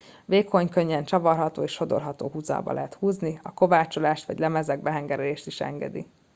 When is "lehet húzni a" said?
2.71-3.53